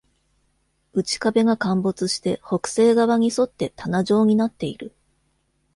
[0.93, 4.95] 内壁が陥没して北西側に沿って棚状になっている。